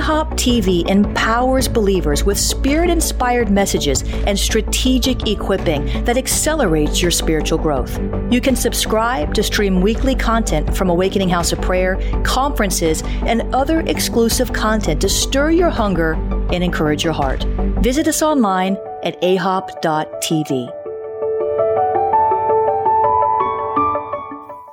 [0.00, 7.58] AHOP TV empowers believers with spirit inspired messages and strategic equipping that accelerates your spiritual
[7.58, 8.00] growth.
[8.32, 13.80] You can subscribe to stream weekly content from Awakening House of Prayer, conferences, and other
[13.80, 16.14] exclusive content to stir your hunger
[16.50, 17.44] and encourage your heart.
[17.82, 20.70] Visit us online at ahop.tv.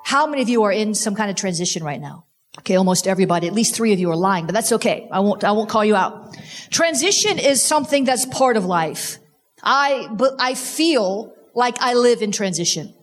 [0.05, 2.26] How many of you are in some kind of transition right now?
[2.59, 5.07] Okay, almost everybody, at least three of you are lying, but that's okay.
[5.11, 6.35] I won't, I won't call you out.
[6.69, 9.19] Transition is something that's part of life.
[9.63, 12.93] I, but I feel like I live in transition.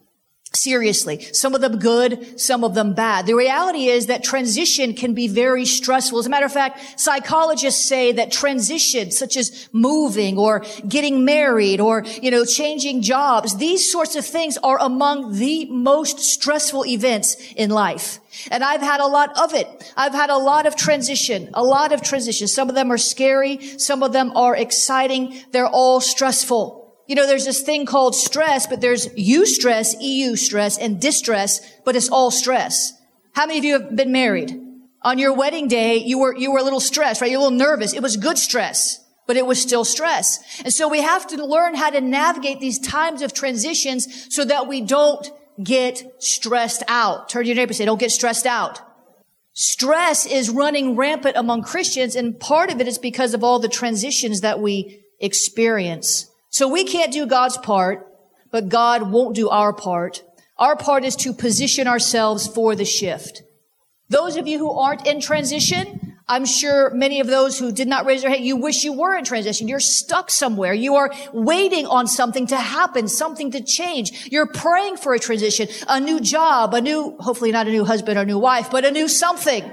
[0.52, 1.20] Seriously.
[1.32, 3.26] Some of them good, some of them bad.
[3.26, 6.20] The reality is that transition can be very stressful.
[6.20, 11.80] As a matter of fact, psychologists say that transition, such as moving or getting married
[11.80, 17.36] or, you know, changing jobs, these sorts of things are among the most stressful events
[17.56, 18.20] in life.
[18.50, 19.92] And I've had a lot of it.
[19.96, 22.48] I've had a lot of transition, a lot of transition.
[22.48, 23.78] Some of them are scary.
[23.78, 25.40] Some of them are exciting.
[25.52, 26.84] They're all stressful.
[27.06, 31.96] You know, there's this thing called stress, but there's eustress, EU stress, and distress, but
[31.96, 32.92] it's all stress.
[33.34, 34.58] How many of you have been married?
[35.02, 37.30] On your wedding day, you were, you were a little stressed, right?
[37.30, 37.92] You're a little nervous.
[37.92, 40.38] It was good stress, but it was still stress.
[40.64, 44.66] And so we have to learn how to navigate these times of transitions so that
[44.66, 45.30] we don't
[45.62, 47.28] get stressed out.
[47.28, 48.80] Turn to your neighbor and say, don't get stressed out.
[49.52, 53.68] Stress is running rampant among Christians, and part of it is because of all the
[53.68, 56.28] transitions that we experience.
[56.50, 58.06] So we can't do God's part,
[58.50, 60.24] but God won't do our part.
[60.58, 63.42] Our part is to position ourselves for the shift.
[64.08, 68.06] Those of you who aren't in transition, I'm sure many of those who did not
[68.06, 69.68] raise their hand, you wish you were in transition.
[69.68, 70.72] You're stuck somewhere.
[70.72, 74.28] You are waiting on something to happen, something to change.
[74.32, 78.18] You're praying for a transition, a new job, a new, hopefully not a new husband
[78.18, 79.70] or new wife, but a new something,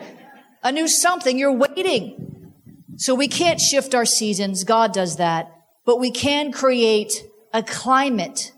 [0.62, 1.38] a new something.
[1.38, 2.53] You're waiting.
[2.97, 4.66] So we can't shift our seasons.
[4.66, 5.51] God does that
[5.85, 7.12] but we can create
[7.53, 8.53] a climate,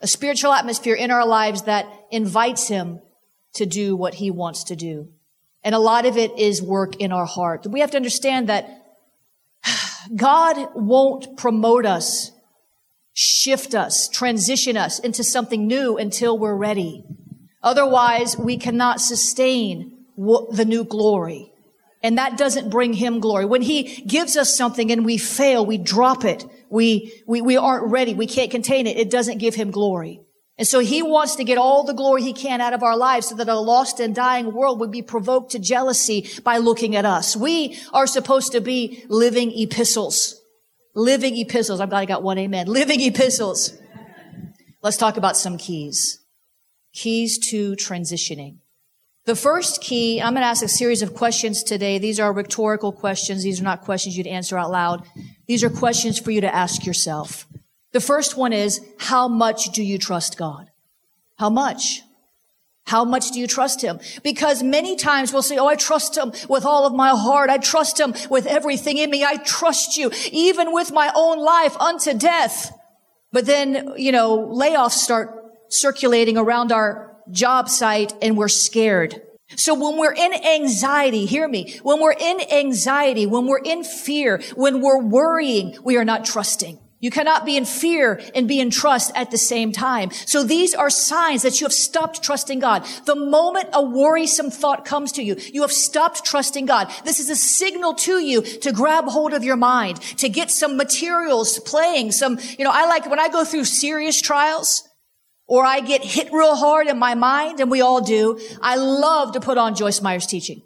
[0.00, 3.00] a spiritual atmosphere in our lives that invites him
[3.54, 5.08] to do what he wants to do.
[5.62, 7.66] And a lot of it is work in our heart.
[7.66, 8.78] We have to understand that
[10.14, 12.30] God won't promote us,
[13.12, 17.04] shift us, transition us into something new until we're ready.
[17.62, 21.52] Otherwise, we cannot sustain the new glory.
[22.02, 23.44] And that doesn't bring him glory.
[23.44, 26.44] When he gives us something and we fail, we drop it.
[26.70, 28.14] We, we, we aren't ready.
[28.14, 28.96] We can't contain it.
[28.96, 30.20] It doesn't give him glory.
[30.58, 33.28] And so he wants to get all the glory he can out of our lives
[33.28, 37.04] so that a lost and dying world would be provoked to jealousy by looking at
[37.04, 37.36] us.
[37.36, 40.34] We are supposed to be living epistles.
[40.96, 41.80] Living epistles.
[41.80, 42.66] I'm glad I got one amen.
[42.66, 43.72] Living epistles.
[44.82, 46.24] Let's talk about some keys.
[46.92, 48.58] Keys to transitioning.
[49.26, 51.98] The first key, I'm going to ask a series of questions today.
[51.98, 53.44] These are rhetorical questions.
[53.44, 55.06] These are not questions you'd answer out loud.
[55.46, 57.46] These are questions for you to ask yourself.
[57.98, 60.70] The first one is, how much do you trust God?
[61.36, 62.02] How much?
[62.86, 63.98] How much do you trust him?
[64.22, 67.50] Because many times we'll say, Oh, I trust him with all of my heart.
[67.50, 69.24] I trust him with everything in me.
[69.24, 72.72] I trust you, even with my own life unto death.
[73.32, 75.34] But then, you know, layoffs start
[75.68, 79.20] circulating around our job site and we're scared.
[79.56, 84.40] So when we're in anxiety, hear me, when we're in anxiety, when we're in fear,
[84.54, 86.78] when we're worrying, we are not trusting.
[87.00, 90.10] You cannot be in fear and be in trust at the same time.
[90.10, 92.84] So these are signs that you have stopped trusting God.
[93.04, 96.92] The moment a worrisome thought comes to you, you have stopped trusting God.
[97.04, 100.76] This is a signal to you to grab hold of your mind, to get some
[100.76, 104.82] materials playing, some, you know, I like when I go through serious trials,
[105.46, 109.32] or I get hit real hard in my mind, and we all do, I love
[109.32, 110.62] to put on Joyce Meyer's teaching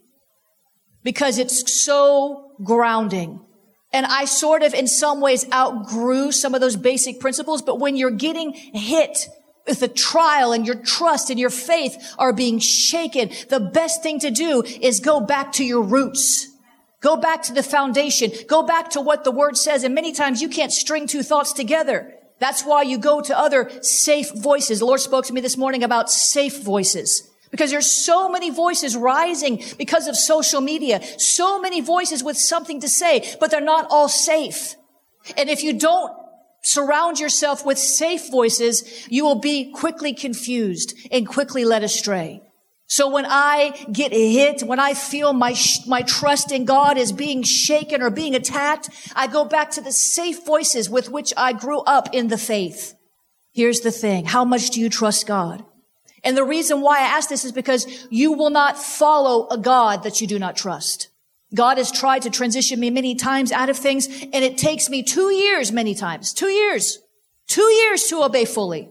[1.05, 3.41] because it's so grounding.
[3.93, 7.61] And I sort of, in some ways, outgrew some of those basic principles.
[7.61, 9.29] But when you're getting hit
[9.67, 14.19] with a trial and your trust and your faith are being shaken, the best thing
[14.21, 16.49] to do is go back to your roots.
[17.01, 18.31] Go back to the foundation.
[18.49, 19.85] Go back to what the word says.
[19.85, 22.15] And many times you can't string two thoughts together.
[22.39, 24.79] That's why you go to other safe voices.
[24.79, 27.29] The Lord spoke to me this morning about safe voices.
[27.53, 31.01] Because there's so many voices rising because of social media.
[31.19, 34.75] So many voices with something to say, but they're not all safe.
[35.37, 36.13] And if you don't
[36.63, 42.43] surround yourself with safe voices, you will be quickly confused and quickly led astray.
[42.87, 45.55] So when I get hit, when I feel my,
[45.87, 49.93] my trust in God is being shaken or being attacked, I go back to the
[49.93, 52.95] safe voices with which I grew up in the faith.
[53.55, 54.27] Here's the thing.
[54.27, 55.65] How much do you trust God?
[56.25, 60.05] And the reason why I ask this is because you will not follow a God
[60.05, 61.09] that you do not trust.
[61.55, 65.03] God has tried to transition me many times out of things, and it takes me
[65.03, 66.33] two years many times.
[66.33, 66.99] Two years.
[67.47, 68.89] Two years to obey fully.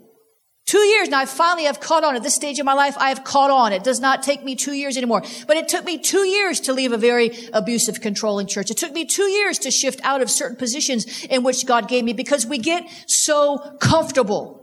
[0.65, 1.09] Two years.
[1.09, 2.95] Now I finally have caught on at this stage of my life.
[2.97, 3.73] I have caught on.
[3.73, 5.23] It does not take me two years anymore.
[5.47, 8.69] But it took me two years to leave a very abusive, controlling church.
[8.69, 12.03] It took me two years to shift out of certain positions in which God gave
[12.03, 14.60] me because we get so comfortable.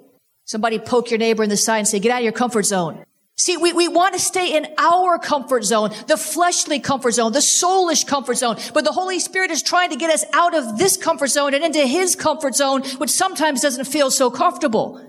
[0.48, 3.04] Somebody poke your neighbor in the side and say, get out of your comfort zone.
[3.36, 7.40] See, we, we want to stay in our comfort zone, the fleshly comfort zone, the
[7.40, 8.56] soulish comfort zone.
[8.72, 11.62] But the Holy Spirit is trying to get us out of this comfort zone and
[11.62, 15.06] into His comfort zone, which sometimes doesn't feel so comfortable.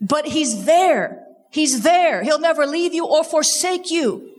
[0.00, 1.26] But he's there.
[1.50, 2.22] He's there.
[2.22, 4.30] He'll never leave you or forsake you.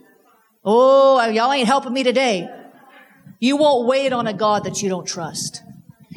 [0.64, 2.48] Oh, y'all ain't helping me today.
[3.38, 5.62] You won't wait on a God that you don't trust.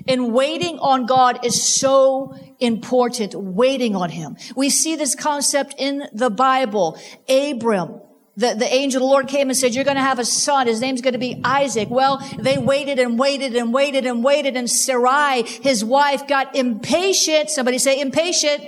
[0.08, 4.38] And waiting on God is so important, waiting on Him.
[4.56, 7.00] We see this concept in the Bible.
[7.30, 8.02] Abram,
[8.38, 10.68] the, the angel of the Lord came and said, you're going to have a son.
[10.68, 11.90] His name's going to be Isaac.
[11.90, 17.50] Well, they waited and waited and waited and waited and Sarai, his wife, got impatient.
[17.50, 18.62] Somebody say impatient.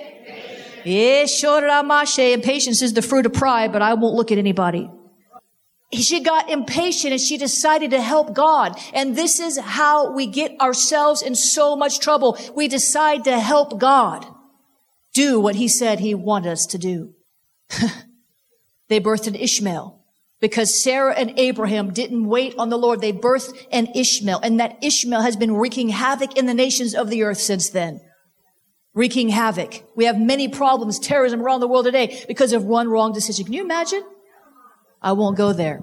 [0.85, 2.19] Yes, impatient.
[2.19, 4.89] Eh, impatience is the fruit of pride, but I won't look at anybody.
[5.93, 8.77] She got impatient and she decided to help God.
[8.93, 12.37] And this is how we get ourselves in so much trouble.
[12.55, 14.25] We decide to help God
[15.13, 17.13] do what he said he wanted us to do.
[18.89, 20.03] they birthed an Ishmael
[20.41, 22.99] because Sarah and Abraham didn't wait on the Lord.
[22.99, 27.09] They birthed an Ishmael and that Ishmael has been wreaking havoc in the nations of
[27.09, 28.01] the earth since then
[28.93, 29.83] wreaking havoc.
[29.95, 33.45] We have many problems, terrorism around the world today because of one wrong decision.
[33.45, 34.03] Can you imagine?
[35.01, 35.77] I won't go there.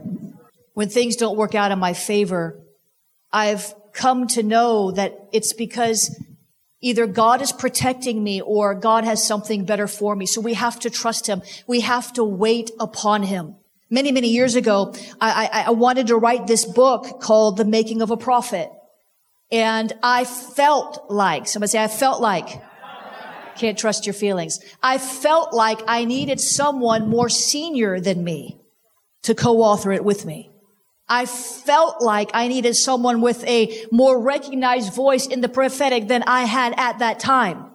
[0.75, 2.61] When things don't work out in my favor,
[3.32, 6.19] I've come to know that it's because
[6.81, 10.26] either God is protecting me or God has something better for me.
[10.26, 11.43] So we have to trust him.
[11.66, 13.56] We have to wait upon him.
[13.88, 18.02] Many, many years ago, I, I, I wanted to write this book called The Making
[18.02, 18.70] of a Prophet.
[19.52, 22.61] And I felt like, somebody say, I felt like
[23.56, 24.58] can't trust your feelings.
[24.82, 28.58] I felt like I needed someone more senior than me
[29.25, 30.50] to co-author it with me.
[31.09, 36.23] I felt like I needed someone with a more recognized voice in the prophetic than
[36.23, 37.67] I had at that time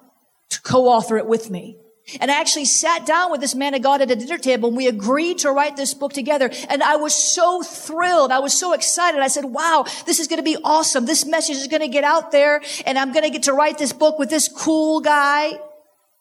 [0.50, 1.78] to co-author it with me.
[2.20, 4.78] And I actually sat down with this man of God at a dinner table and
[4.78, 6.50] we agreed to write this book together.
[6.68, 8.32] And I was so thrilled.
[8.32, 9.22] I was so excited.
[9.22, 11.06] I said, wow, this is going to be awesome.
[11.06, 13.78] This message is going to get out there and I'm going to get to write
[13.78, 15.60] this book with this cool guy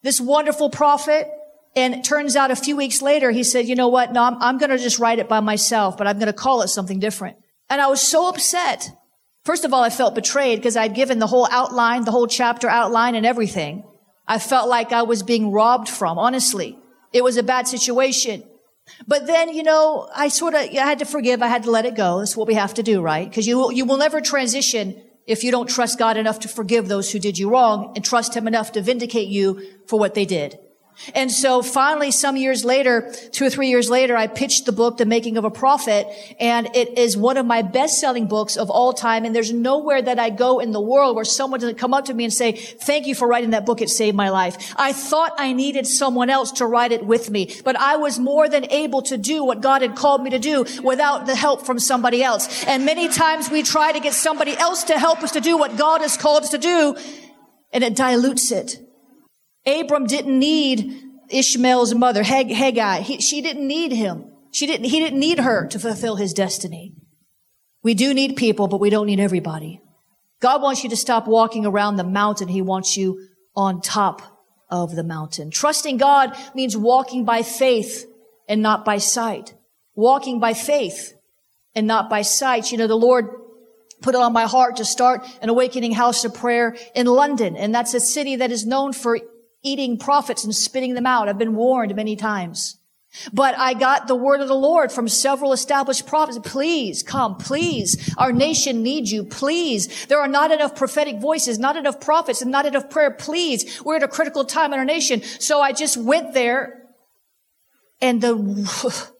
[0.02, 1.30] this wonderful prophet.
[1.78, 4.12] And it turns out a few weeks later, he said, you know what?
[4.12, 6.62] No, I'm, I'm going to just write it by myself, but I'm going to call
[6.62, 7.36] it something different.
[7.70, 8.90] And I was so upset.
[9.44, 12.68] First of all, I felt betrayed because I'd given the whole outline, the whole chapter
[12.68, 13.84] outline and everything.
[14.26, 16.76] I felt like I was being robbed from, honestly.
[17.12, 18.42] It was a bad situation.
[19.06, 21.42] But then, you know, I sort of, I had to forgive.
[21.42, 22.18] I had to let it go.
[22.18, 23.28] That's what we have to do, right?
[23.28, 27.12] Because you, you will never transition if you don't trust God enough to forgive those
[27.12, 30.58] who did you wrong and trust Him enough to vindicate you for what they did.
[31.14, 34.96] And so finally, some years later, two or three years later, I pitched the book,
[34.96, 36.06] The Making of a Prophet,
[36.40, 39.24] and it is one of my best-selling books of all time.
[39.24, 42.14] And there's nowhere that I go in the world where someone doesn't come up to
[42.14, 43.80] me and say, thank you for writing that book.
[43.80, 44.74] It saved my life.
[44.76, 48.48] I thought I needed someone else to write it with me, but I was more
[48.48, 51.78] than able to do what God had called me to do without the help from
[51.78, 52.64] somebody else.
[52.64, 55.76] And many times we try to get somebody else to help us to do what
[55.76, 56.96] God has called us to do,
[57.72, 58.80] and it dilutes it.
[59.66, 63.00] Abram didn't need Ishmael's mother, Hag- Hagar.
[63.00, 64.32] He, she didn't need him.
[64.50, 66.94] She didn't, he didn't need her to fulfill his destiny.
[67.82, 69.80] We do need people, but we don't need everybody.
[70.40, 72.48] God wants you to stop walking around the mountain.
[72.48, 74.22] He wants you on top
[74.70, 75.50] of the mountain.
[75.50, 78.06] Trusting God means walking by faith
[78.48, 79.54] and not by sight.
[79.94, 81.14] Walking by faith
[81.74, 82.70] and not by sight.
[82.70, 83.26] You know, the Lord
[84.00, 87.56] put it on my heart to start an awakening house of prayer in London.
[87.56, 89.18] And that's a city that is known for
[89.62, 91.28] eating prophets and spitting them out.
[91.28, 92.78] I've been warned many times.
[93.32, 96.38] But I got the word of the Lord from several established prophets.
[96.44, 98.14] Please come, please.
[98.18, 99.24] Our nation needs you.
[99.24, 100.06] Please.
[100.06, 103.10] There are not enough prophetic voices, not enough prophets, and not enough prayer.
[103.10, 103.82] Please.
[103.82, 105.22] We're at a critical time in our nation.
[105.22, 106.82] So I just went there
[108.00, 109.10] and the,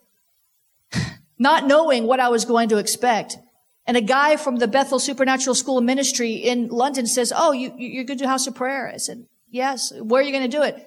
[1.38, 3.38] not knowing what I was going to expect.
[3.86, 7.72] And a guy from the Bethel Supernatural School of Ministry in London says, Oh, you,
[7.78, 8.92] you're going to house of prayer.
[8.94, 9.92] I said, Yes.
[10.00, 10.84] Where are you going to do it?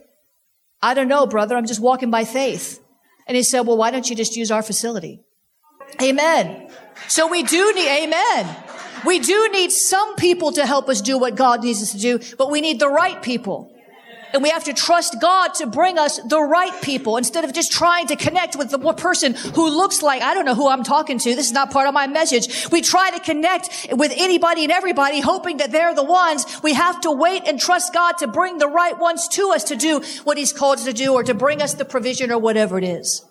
[0.82, 1.56] I don't know, brother.
[1.56, 2.80] I'm just walking by faith.
[3.28, 5.22] And he said, well, why don't you just use our facility?
[6.02, 6.70] Amen.
[7.08, 8.56] So we do need, amen.
[9.06, 12.20] We do need some people to help us do what God needs us to do,
[12.38, 13.71] but we need the right people.
[14.34, 17.72] And we have to trust God to bring us the right people instead of just
[17.72, 21.20] trying to connect with the person who looks like, I don't know who I'm talking
[21.20, 21.36] to.
[21.36, 22.70] This is not part of my message.
[22.72, 26.46] We try to connect with anybody and everybody hoping that they're the ones.
[26.64, 29.76] We have to wait and trust God to bring the right ones to us to
[29.76, 32.84] do what he's called to do or to bring us the provision or whatever it
[32.84, 33.26] is.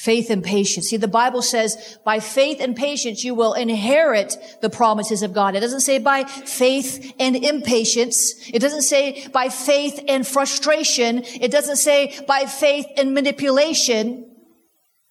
[0.00, 0.88] Faith and patience.
[0.88, 5.54] See, the Bible says by faith and patience, you will inherit the promises of God.
[5.54, 8.32] It doesn't say by faith and impatience.
[8.48, 11.22] It doesn't say by faith and frustration.
[11.22, 14.34] It doesn't say by faith and manipulation.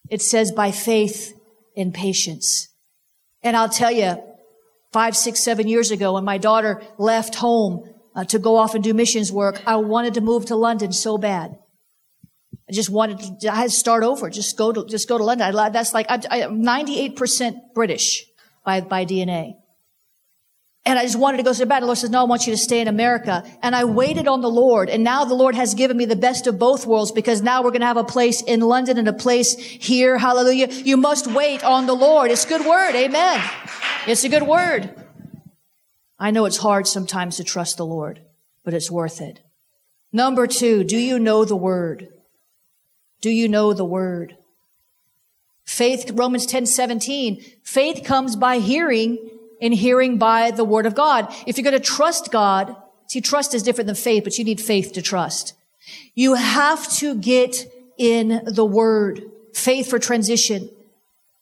[0.09, 1.39] It says by faith
[1.77, 2.69] and patience.
[3.43, 4.17] And I'll tell you,
[4.91, 8.83] five, six, seven years ago, when my daughter left home uh, to go off and
[8.83, 11.59] do missions work, I wanted to move to London so bad.
[12.69, 14.29] I just wanted to, I had to start over.
[14.29, 15.55] Just go to, just go to London.
[15.55, 18.25] I, that's like, I, am 98% British
[18.63, 19.55] by, by DNA.
[20.85, 21.81] And I just wanted to go so bad.
[21.81, 23.43] The Lord says, no, I want you to stay in America.
[23.63, 24.89] And I waited on the Lord.
[24.89, 27.71] And now the Lord has given me the best of both worlds because now we're
[27.71, 30.17] going to have a place in London and a place here.
[30.17, 30.67] Hallelujah.
[30.69, 32.29] You must wait on the Lord.
[32.29, 32.95] It's good word.
[32.95, 33.43] Amen.
[34.07, 34.95] It's a good word.
[36.19, 38.21] I know it's hard sometimes to trust the Lord,
[38.63, 39.41] but it's worth it.
[40.11, 42.09] Number two, do you know the word?
[43.21, 44.37] Do you know the word?
[45.65, 49.17] Faith, Romans 10, 17, faith comes by hearing
[49.61, 51.31] and hearing by the word of God.
[51.45, 52.75] If you're going to trust God,
[53.07, 55.53] see, trust is different than faith, but you need faith to trust.
[56.15, 59.21] You have to get in the word.
[59.53, 60.69] Faith for transition.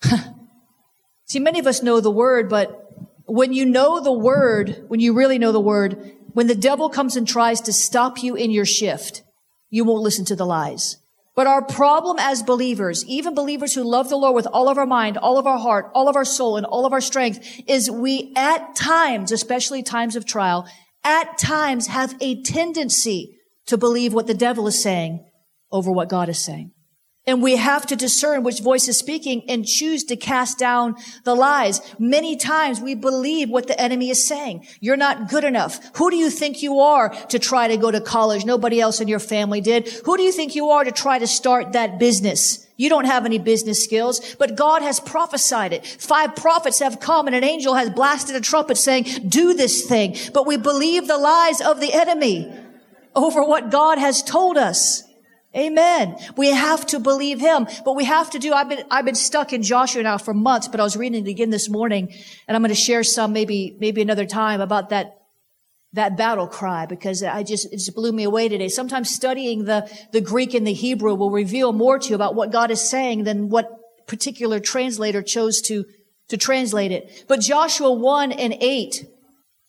[1.26, 2.84] see, many of us know the word, but
[3.26, 7.16] when you know the word, when you really know the word, when the devil comes
[7.16, 9.24] and tries to stop you in your shift,
[9.70, 10.98] you won't listen to the lies.
[11.38, 14.88] But our problem as believers, even believers who love the Lord with all of our
[14.88, 17.92] mind, all of our heart, all of our soul, and all of our strength, is
[17.92, 20.68] we at times, especially times of trial,
[21.04, 25.24] at times have a tendency to believe what the devil is saying
[25.72, 26.72] over what God is saying.
[27.28, 31.36] And we have to discern which voice is speaking and choose to cast down the
[31.36, 31.82] lies.
[32.00, 34.66] Many times we believe what the enemy is saying.
[34.80, 35.82] You're not good enough.
[35.98, 38.46] Who do you think you are to try to go to college?
[38.46, 39.90] Nobody else in your family did.
[40.06, 42.66] Who do you think you are to try to start that business?
[42.78, 45.86] You don't have any business skills, but God has prophesied it.
[45.86, 50.16] Five prophets have come and an angel has blasted a trumpet saying, do this thing.
[50.34, 52.54] But we believe the lies of the enemy
[53.16, 55.04] over what God has told us.
[55.58, 56.18] Amen.
[56.36, 59.54] We have to believe him, but we have to do, I've been, I've been stuck
[59.54, 62.14] in Joshua now for months, but I was reading it again this morning
[62.48, 65.18] and I'm going to share some maybe, maybe another time about that,
[65.94, 68.70] that battle cry because I just, it just blew me away today.
[68.70, 72.52] Sometimes studying the, the Greek and the Hebrew will reveal more to you about what
[72.52, 75.86] God is saying than what particular translator chose to,
[76.28, 77.26] to translate it.
[77.28, 79.08] But Joshua 1 and 8,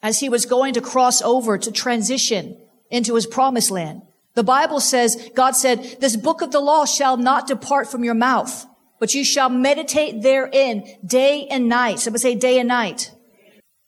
[0.03, 2.59] as he was going to cross over to transition
[2.91, 4.03] into his promised land,
[4.39, 8.15] the Bible says, God said, this book of the law shall not depart from your
[8.15, 8.67] mouth,
[9.01, 11.99] but you shall meditate therein day and night.
[11.99, 13.11] Somebody say day and night.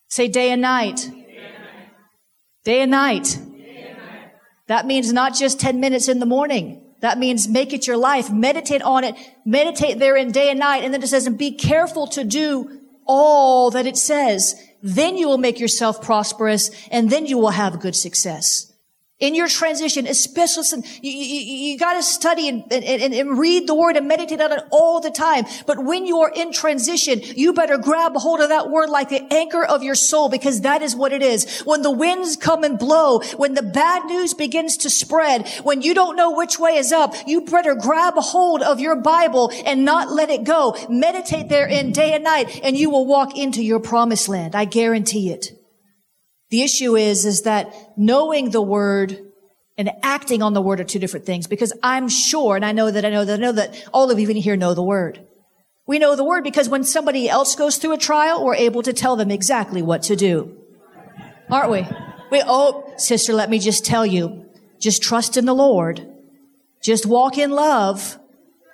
[0.09, 1.09] Say day and night.
[2.65, 3.39] Day and night.
[4.67, 6.83] That means not just 10 minutes in the morning.
[6.99, 8.33] That means make it your life.
[8.33, 9.15] Meditate on it.
[9.47, 10.83] Meditate therein day and night.
[10.83, 14.61] And then it says, and be careful to do all that it says.
[14.83, 18.70] Then you will make yourself prosperous and then you will have good success
[19.21, 23.67] in your transition, especially listen, you, you, you got to study and, and, and, read
[23.67, 25.45] the word and meditate on it all the time.
[25.67, 29.23] But when you are in transition, you better grab hold of that word like the
[29.33, 31.61] anchor of your soul because that is what it is.
[31.61, 35.95] When the winds come and blow, when the bad news begins to spread, when you
[35.95, 40.11] don't know which way is up, you better grab hold of your Bible and not
[40.11, 40.77] let it go.
[40.89, 44.55] Meditate therein day and night and you will walk into your promised land.
[44.55, 45.60] I guarantee it.
[46.51, 49.19] The issue is, is that knowing the word
[49.79, 52.91] and acting on the word are two different things because I'm sure, and I know
[52.91, 55.27] that I know that I know that all of you in here know the word.
[55.87, 58.93] We know the word because when somebody else goes through a trial, we're able to
[58.93, 60.57] tell them exactly what to do.
[61.51, 61.87] Aren't we?
[62.31, 64.47] We, oh, sister, let me just tell you,
[64.79, 66.07] just trust in the Lord.
[66.83, 68.19] Just walk in love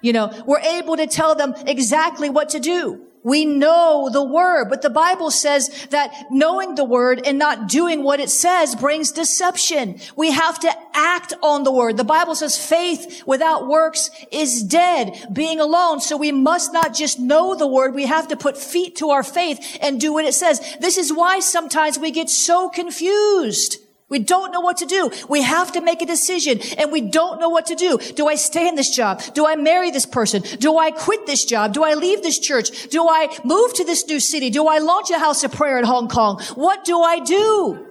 [0.02, 3.00] You know, we're able to tell them exactly what to do.
[3.26, 8.04] We know the word, but the Bible says that knowing the word and not doing
[8.04, 9.98] what it says brings deception.
[10.14, 11.96] We have to act on the word.
[11.96, 15.98] The Bible says faith without works is dead, being alone.
[15.98, 17.96] So we must not just know the word.
[17.96, 20.60] We have to put feet to our faith and do what it says.
[20.80, 23.78] This is why sometimes we get so confused.
[24.08, 25.10] We don't know what to do.
[25.28, 27.98] We have to make a decision and we don't know what to do.
[27.98, 29.20] Do I stay in this job?
[29.34, 30.42] Do I marry this person?
[30.58, 31.72] Do I quit this job?
[31.72, 32.88] Do I leave this church?
[32.88, 34.50] Do I move to this new city?
[34.50, 36.40] Do I launch a house of prayer in Hong Kong?
[36.54, 37.84] What do I do?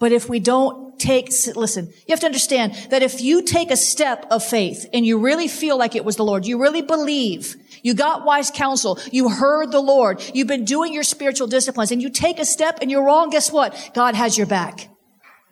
[0.00, 3.76] But if we don't take, listen, you have to understand that if you take a
[3.76, 7.54] step of faith and you really feel like it was the Lord, you really believe,
[7.82, 12.02] you got wise counsel, you heard the Lord, you've been doing your spiritual disciplines and
[12.02, 13.90] you take a step and you're wrong, guess what?
[13.94, 14.88] God has your back.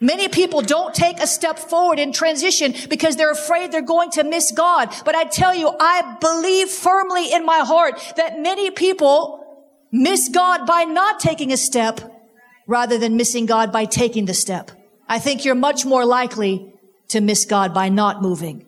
[0.01, 4.23] Many people don't take a step forward in transition because they're afraid they're going to
[4.23, 4.93] miss God.
[5.03, 9.45] But I tell you, I believe firmly in my heart that many people
[9.91, 11.99] miss God by not taking a step
[12.65, 14.71] rather than missing God by taking the step.
[15.07, 16.71] I think you're much more likely
[17.09, 18.65] to miss God by not moving.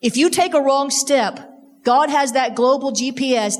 [0.00, 1.51] If you take a wrong step,
[1.84, 3.56] God has that global GPS.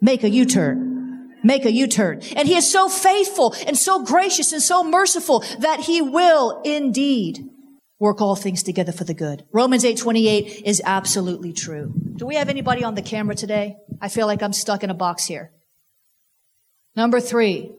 [0.00, 1.34] Make a U-turn.
[1.42, 2.22] Make a U-turn.
[2.34, 7.40] And he is so faithful and so gracious and so merciful that he will indeed
[7.98, 9.44] work all things together for the good.
[9.52, 11.94] Romans 8:28 is absolutely true.
[12.16, 13.76] Do we have anybody on the camera today?
[14.00, 15.52] I feel like I'm stuck in a box here.
[16.94, 17.72] Number 3.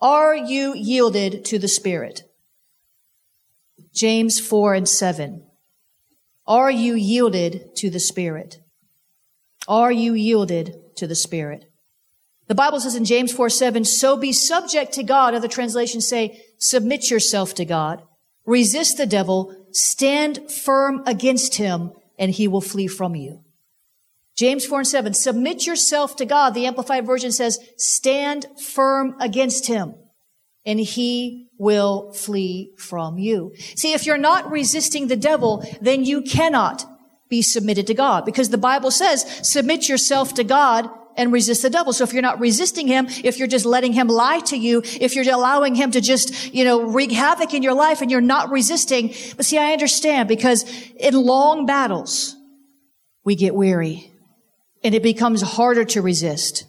[0.00, 2.22] Are you yielded to the Spirit?
[3.94, 5.44] James 4 and 7.
[6.50, 8.58] Are you yielded to the Spirit?
[9.68, 11.70] Are you yielded to the Spirit?
[12.48, 15.32] The Bible says in James 4 7, so be subject to God.
[15.32, 18.02] Other translations say, submit yourself to God.
[18.44, 19.54] Resist the devil.
[19.70, 23.44] Stand firm against him and he will flee from you.
[24.36, 26.54] James 4 and 7, submit yourself to God.
[26.54, 29.94] The Amplified Version says, stand firm against him
[30.66, 33.52] and he will flee from you.
[33.76, 36.86] See, if you're not resisting the devil, then you cannot
[37.28, 41.68] be submitted to God because the Bible says, submit yourself to God and resist the
[41.68, 41.92] devil.
[41.92, 45.14] So if you're not resisting him, if you're just letting him lie to you, if
[45.14, 48.50] you're allowing him to just, you know, wreak havoc in your life and you're not
[48.50, 50.64] resisting, but see, I understand because
[50.96, 52.36] in long battles,
[53.22, 54.10] we get weary
[54.82, 56.64] and it becomes harder to resist.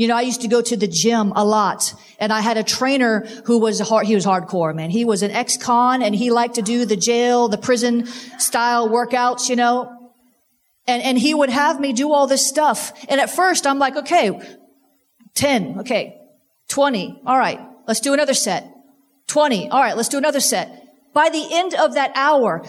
[0.00, 2.62] You know, I used to go to the gym a lot and I had a
[2.62, 4.88] trainer who was hard, he was hardcore, man.
[4.88, 8.06] He was an ex-con and he liked to do the jail, the prison
[8.38, 10.10] style workouts, you know.
[10.86, 12.94] And, and he would have me do all this stuff.
[13.10, 14.40] And at first I'm like, okay,
[15.34, 16.18] 10, okay,
[16.68, 17.20] 20.
[17.26, 18.72] All right, let's do another set.
[19.26, 19.68] 20.
[19.68, 20.82] All right, let's do another set.
[21.12, 22.64] By the end of that hour,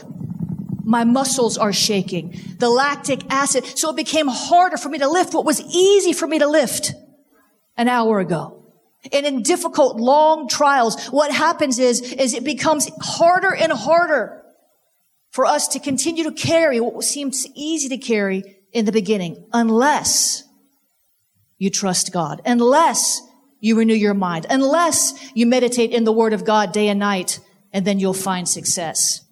[0.84, 2.38] my muscles are shaking.
[2.58, 3.66] The lactic acid.
[3.78, 6.94] So it became harder for me to lift what was easy for me to lift
[7.82, 8.64] an hour ago.
[9.12, 14.44] And in difficult, long trials, what happens is, is it becomes harder and harder
[15.32, 20.44] for us to continue to carry what seems easy to carry in the beginning, unless
[21.58, 23.20] you trust God, unless
[23.60, 27.40] you renew your mind, unless you meditate in the Word of God day and night,
[27.74, 29.26] and then you'll find success.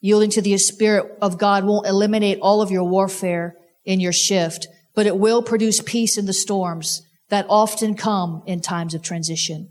[0.00, 4.68] Yielding to the Spirit of God won't eliminate all of your warfare in your shift,
[4.94, 9.70] but it will produce peace in the storms that often come in times of transition.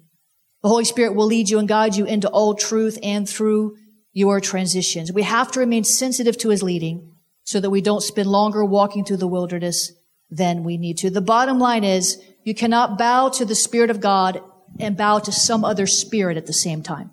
[0.63, 3.77] The Holy Spirit will lead you and guide you into all truth and through
[4.13, 5.11] your transitions.
[5.13, 9.05] We have to remain sensitive to His leading so that we don't spend longer walking
[9.05, 9.93] through the wilderness
[10.29, 11.09] than we need to.
[11.09, 14.41] The bottom line is you cannot bow to the Spirit of God
[14.79, 17.11] and bow to some other spirit at the same time.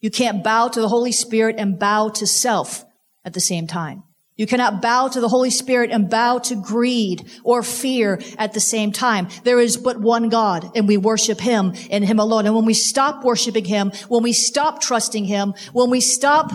[0.00, 2.84] You can't bow to the Holy Spirit and bow to self
[3.24, 4.02] at the same time.
[4.40, 8.58] You cannot bow to the Holy Spirit and bow to greed or fear at the
[8.58, 9.28] same time.
[9.44, 12.46] There is but one God and we worship Him and Him alone.
[12.46, 16.54] And when we stop worshiping Him, when we stop trusting Him, when we stop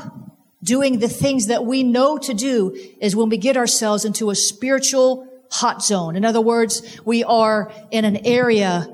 [0.63, 4.35] doing the things that we know to do is when we get ourselves into a
[4.35, 6.15] spiritual hot zone.
[6.15, 8.87] In other words, we are in an area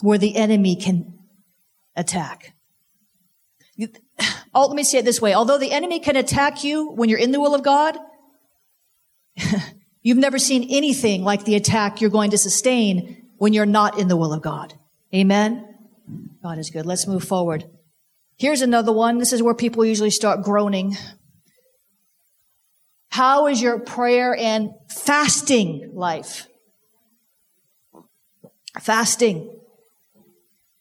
[0.00, 1.20] where the enemy can
[1.94, 2.52] attack.
[4.54, 5.34] Oh, let me say it this way.
[5.34, 7.96] Although the enemy can attack you when you're in the will of God,
[10.02, 14.08] you've never seen anything like the attack you're going to sustain when you're not in
[14.08, 14.74] the will of God.
[15.14, 15.66] Amen.
[16.42, 16.86] God is good.
[16.86, 17.64] Let's move forward.
[18.38, 19.18] Here's another one.
[19.18, 20.96] This is where people usually start groaning.
[23.10, 26.46] How is your prayer and fasting life?
[28.80, 29.60] Fasting.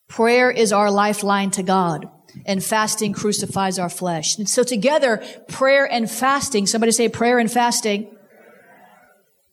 [0.07, 2.09] Prayer is our lifeline to God.
[2.45, 4.37] And fasting crucifies our flesh.
[4.37, 8.15] And so together, prayer and fasting, somebody say prayer and fasting.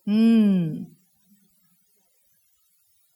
[0.05, 0.85] Hmm.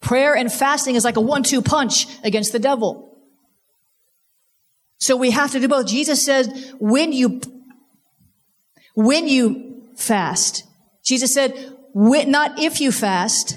[0.01, 3.19] Prayer and fasting is like a one-two punch against the devil.
[4.99, 5.87] So we have to do both.
[5.87, 6.47] Jesus said,
[6.79, 7.41] when you,
[8.95, 10.65] when you fast,
[11.05, 13.57] Jesus said, not if you fast.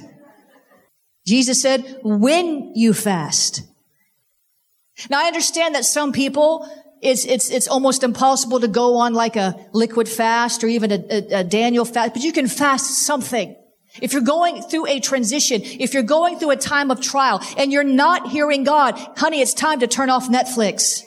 [1.25, 3.63] Jesus said, when you fast.
[5.09, 6.67] Now I understand that some people,
[7.01, 11.03] it's, it's, it's almost impossible to go on like a liquid fast or even a,
[11.09, 13.55] a, a Daniel fast, but you can fast something.
[14.01, 17.71] If you're going through a transition, if you're going through a time of trial and
[17.71, 21.03] you're not hearing God, honey, it's time to turn off Netflix.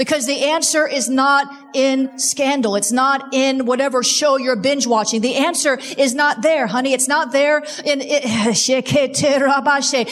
[0.00, 2.74] Because the answer is not in scandal.
[2.74, 5.20] It's not in whatever show you're binge watching.
[5.20, 6.94] The answer is not there, honey.
[6.94, 8.00] It's not there in,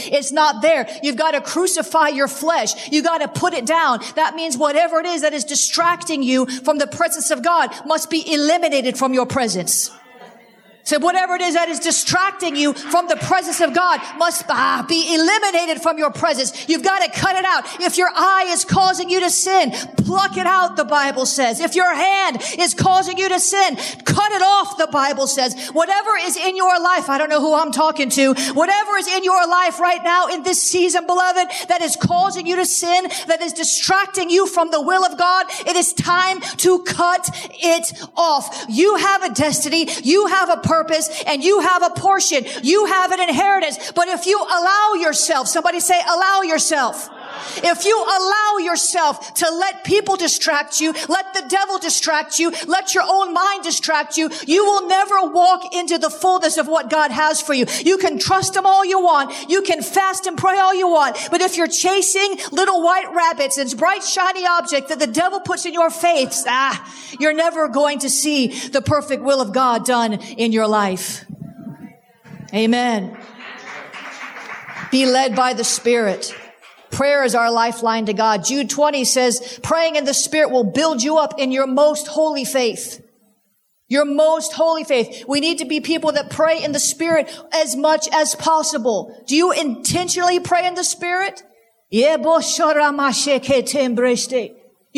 [0.13, 0.87] it's not there.
[1.03, 2.93] You've got to crucify your flesh.
[2.93, 4.01] You got to put it down.
[4.15, 8.11] That means whatever it is that is distracting you from the presence of God must
[8.11, 9.91] be eliminated from your presence.
[10.89, 14.87] So whatever it is that is distracting you from the presence of God must ah,
[14.89, 16.67] be eliminated from your presence.
[16.67, 17.65] You've got to cut it out.
[17.79, 21.61] If your eye is causing you to sin, pluck it out, the Bible says.
[21.61, 25.69] If your hand is causing you to sin, cut it off, the Bible says.
[25.75, 29.25] Whatever is in your life, I don't know who I'm talking to, whatever is in
[29.25, 33.43] your life right now in this season, beloved, that is causing you to sin, that
[33.43, 37.29] is distracting you from the will of God, it is time to cut
[37.61, 38.65] it off.
[38.71, 39.87] You have a destiny.
[40.03, 42.45] You have a purpose purpose and you have a portion.
[42.63, 43.93] You have an inheritance.
[43.95, 47.11] But if you allow yourself, somebody say allow yourself.
[47.57, 52.95] If you allow yourself to let people distract you, let the devil distract you, let
[52.95, 57.11] your own mind distract you, you will never walk into the fullness of what God
[57.11, 57.67] has for you.
[57.85, 59.49] You can trust him all you want.
[59.49, 61.17] You can fast and pray all you want.
[61.31, 65.67] But if you're chasing little white rabbits and bright shiny object that the devil puts
[65.67, 70.15] in your face, ah, you're never going to see the perfect will of God done
[70.15, 71.25] in your life.
[72.55, 73.17] Amen.
[74.91, 76.35] Be led by the Spirit.
[76.91, 78.45] Prayer is our lifeline to God.
[78.45, 82.45] Jude 20 says, praying in the Spirit will build you up in your most holy
[82.45, 83.05] faith.
[83.89, 85.25] Your most holy faith.
[85.27, 89.15] We need to be people that pray in the Spirit as much as possible.
[89.27, 91.43] Do you intentionally pray in the Spirit?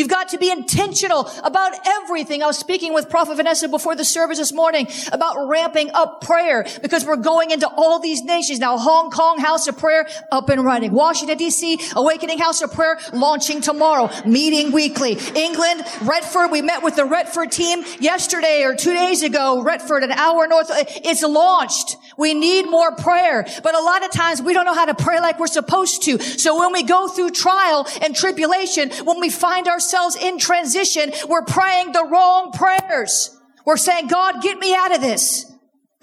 [0.00, 2.42] You've got to be intentional about everything.
[2.42, 6.66] I was speaking with Prophet Vanessa before the service this morning about ramping up prayer
[6.80, 8.60] because we're going into all these nations.
[8.60, 10.92] Now, Hong Kong House of Prayer up and running.
[10.92, 14.08] Washington DC Awakening House of Prayer launching tomorrow.
[14.24, 15.18] Meeting weekly.
[15.36, 16.50] England, Retford.
[16.50, 19.62] We met with the Retford team yesterday or two days ago.
[19.62, 20.70] Retford, an hour north.
[21.04, 21.98] It's launched.
[22.16, 23.46] We need more prayer.
[23.62, 26.18] But a lot of times we don't know how to pray like we're supposed to.
[26.18, 31.12] So when we go through trial and tribulation, when we find our ourselves in transition,
[31.28, 33.36] we're praying the wrong prayers.
[33.64, 35.49] We're saying, God, get me out of this.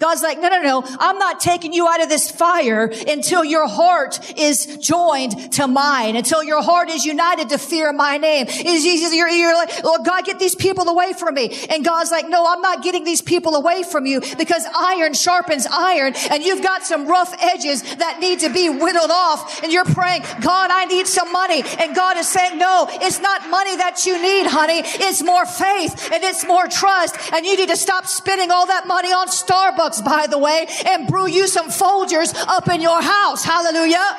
[0.00, 0.84] God's like, no, no, no.
[1.00, 6.14] I'm not taking you out of this fire until your heart is joined to mine,
[6.14, 8.46] until your heart is united to fear my name.
[8.46, 11.52] Is you're, you're like, Lord God, get these people away from me.
[11.68, 15.66] And God's like, no, I'm not getting these people away from you because iron sharpens
[15.68, 19.64] iron and you've got some rough edges that need to be whittled off.
[19.64, 21.64] And you're praying, God, I need some money.
[21.80, 24.82] And God is saying, no, it's not money that you need, honey.
[24.84, 27.16] It's more faith and it's more trust.
[27.32, 31.08] And you need to stop spending all that money on Starbucks by the way, and
[31.08, 33.44] brew you some Folgers up in your house.
[33.44, 34.16] Hallelujah.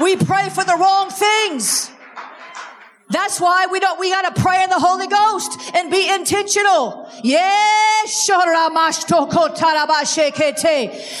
[0.00, 1.90] We pray for the wrong things.
[3.10, 7.08] That's why we don't, we gotta pray in the Holy Ghost and be intentional.
[7.22, 8.26] Yes,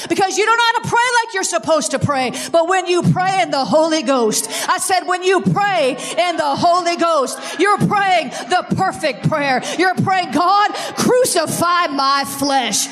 [0.08, 2.32] because you don't know how to pray like you're supposed to pray.
[2.50, 6.56] But when you pray in the Holy Ghost, I said when you pray in the
[6.56, 9.62] Holy Ghost, you're praying the perfect prayer.
[9.78, 12.88] You're praying, God, crucify my flesh.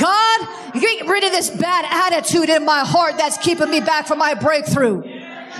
[0.00, 0.48] God,
[0.80, 4.34] get rid of this bad attitude in my heart that's keeping me back from my
[4.34, 5.02] breakthrough.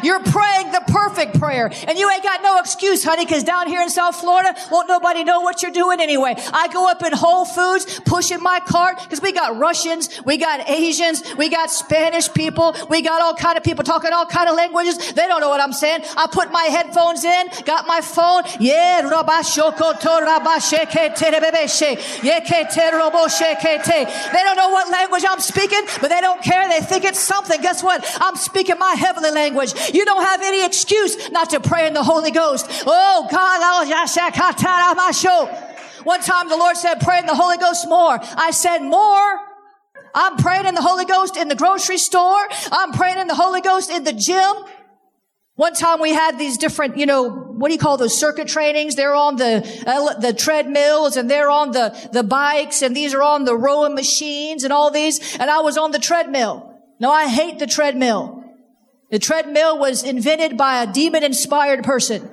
[0.02, 1.70] You're praying the perfect prayer.
[1.86, 5.24] And you ain't got no excuse, honey, because down here in South Florida, won't nobody
[5.24, 6.34] know what you're doing anyway.
[6.52, 10.68] I go up in Whole Foods, pushing my cart, because we got Russians, we got
[10.68, 14.56] Asians, we got Spanish people, we got all kind of people talking all kind of
[14.56, 15.12] languages.
[15.12, 16.02] They don't know what I'm saying.
[16.16, 18.42] I put my headphones in, got my phone.
[18.60, 19.02] Yeah,
[24.32, 26.68] They don't know what language I'm speaking, but they don't care.
[26.68, 27.60] They think it's something.
[27.60, 28.04] Guess what?
[28.20, 29.72] I'm speaking my heavenly language.
[29.92, 32.66] You don't have any excuse not to pray in the Holy Ghost.
[32.86, 33.54] Oh God,
[36.04, 38.18] one time the Lord said, pray in the Holy Ghost more.
[38.36, 39.40] I said, more?
[40.14, 42.46] I'm praying in the Holy Ghost in the grocery store.
[42.70, 44.54] I'm praying in the Holy Ghost in the gym.
[45.56, 48.96] One time we had these different, you know, what do you call those circuit trainings?
[48.96, 53.22] They're on the, uh, the treadmills and they're on the, the bikes and these are
[53.22, 55.36] on the rowing machines and all these.
[55.36, 56.72] And I was on the treadmill.
[57.00, 58.43] No, I hate the treadmill.
[59.14, 62.28] The treadmill was invented by a demon inspired person.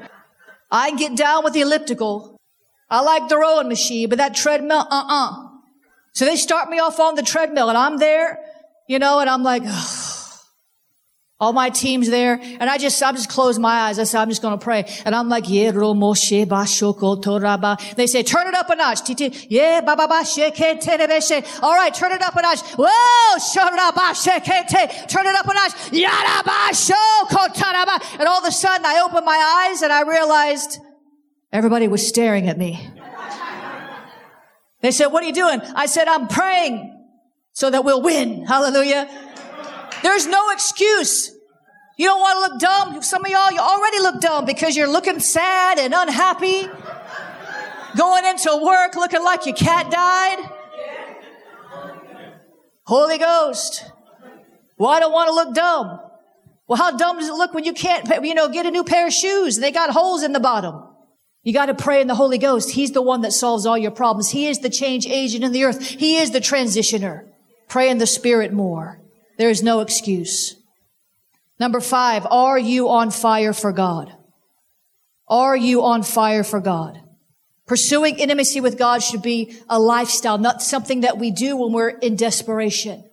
[0.72, 2.42] I get down with the elliptical.
[2.90, 5.48] I like the rowing machine, but that treadmill, uh-uh.
[6.14, 8.40] So they start me off on the treadmill and I'm there,
[8.88, 10.01] you know, and I'm like, Ugh.
[11.42, 12.40] All my team's there.
[12.40, 13.98] And I just, I just close my eyes.
[13.98, 14.86] I said, I'm just going to pray.
[15.06, 17.96] And I'm like, yeah, Moshe toraba.
[17.96, 19.10] They say, turn it up a notch.
[19.50, 20.24] Yeah, ba ba ba.
[21.64, 22.62] All right, turn it up a notch.
[22.78, 25.08] Whoa, shora ba te.
[25.08, 25.92] Turn it up a notch.
[25.92, 28.20] Yada ba shokotaraba.
[28.20, 30.78] And all of a sudden I opened my eyes and I realized
[31.52, 32.88] everybody was staring at me.
[34.82, 35.60] They said, what are you doing?
[35.76, 37.00] I said, I'm praying
[37.54, 38.46] so that we'll win.
[38.46, 39.10] Hallelujah.
[40.04, 41.32] There's no excuse.
[41.98, 43.02] You don't want to look dumb.
[43.04, 46.68] Some of y'all, you already look dumb because you're looking sad and unhappy.
[47.96, 50.40] Going into work looking like your cat died.
[52.86, 53.86] Holy Ghost.
[54.78, 56.00] Well, I don't want to look dumb.
[56.68, 59.08] Well, how dumb does it look when you can't, you know, get a new pair
[59.08, 60.84] of shoes and they got holes in the bottom?
[61.44, 62.72] You got to pray in the Holy Ghost.
[62.72, 64.30] He's the one that solves all your problems.
[64.30, 65.86] He is the change agent in the earth.
[65.86, 67.28] He is the transitioner.
[67.68, 69.01] Pray in the Spirit more.
[69.42, 70.56] There is no excuse.
[71.60, 74.16] Number five, are you on fire for God?
[75.28, 77.02] Are you on fire for God?
[77.66, 81.90] Pursuing intimacy with God should be a lifestyle, not something that we do when we're
[81.90, 83.04] in desperation.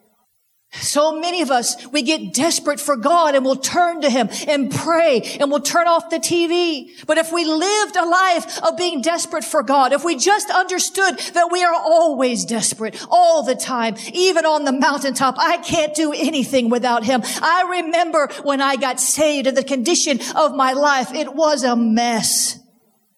[0.70, 4.70] So many of us, we get desperate for God and we'll turn to Him and
[4.70, 6.90] pray and we'll turn off the TV.
[7.06, 11.18] But if we lived a life of being desperate for God, if we just understood
[11.32, 16.12] that we are always desperate all the time, even on the mountaintop, I can't do
[16.12, 17.22] anything without Him.
[17.24, 21.76] I remember when I got saved and the condition of my life, it was a
[21.76, 22.58] mess.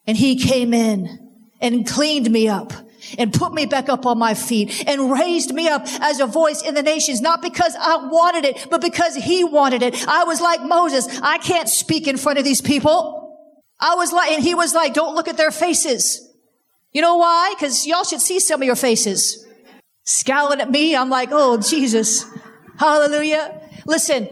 [0.06, 2.72] And He came in and cleaned me up
[3.18, 6.62] and put me back up on my feet and raised me up as a voice
[6.62, 10.06] in the nations, not because I wanted it, but because he wanted it.
[10.06, 11.08] I was like Moses.
[11.22, 13.38] I can't speak in front of these people.
[13.78, 16.26] I was like, and he was like, don't look at their faces.
[16.92, 17.54] You know why?
[17.58, 19.46] Cause y'all should see some of your faces.
[20.04, 20.96] Scowling at me.
[20.96, 22.24] I'm like, oh, Jesus.
[22.78, 23.60] Hallelujah.
[23.86, 24.28] Listen,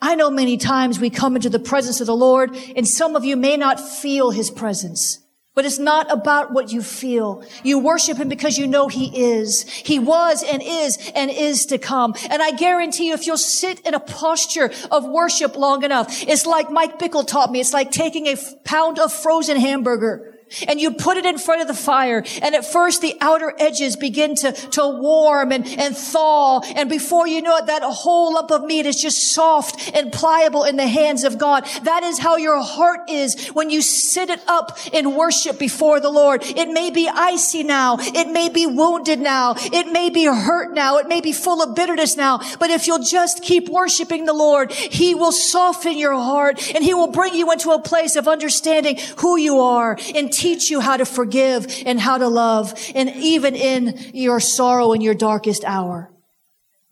[0.00, 3.24] I know many times we come into the presence of the Lord and some of
[3.24, 5.19] you may not feel his presence.
[5.54, 7.44] But it's not about what you feel.
[7.64, 9.64] You worship him because you know he is.
[9.68, 12.14] He was and is and is to come.
[12.30, 16.46] And I guarantee you, if you'll sit in a posture of worship long enough, it's
[16.46, 17.60] like Mike Bickle taught me.
[17.60, 21.68] It's like taking a pound of frozen hamburger and you put it in front of
[21.68, 22.24] the fire.
[22.42, 26.60] And at first the outer edges begin to, to warm and, and thaw.
[26.76, 30.64] And before you know it, that whole lump of meat is just soft and pliable
[30.64, 31.64] in the hands of God.
[31.82, 36.10] That is how your heart is when you sit it up in worship before the
[36.10, 36.42] Lord.
[36.44, 37.96] It may be icy now.
[38.00, 39.54] It may be wounded now.
[39.56, 40.98] It may be hurt now.
[40.98, 42.40] It may be full of bitterness now.
[42.58, 46.94] But if you'll just keep worshiping the Lord, He will soften your heart and He
[46.94, 50.96] will bring you into a place of understanding who you are and teach you how
[50.96, 56.10] to forgive and how to love and even in your sorrow in your darkest hour.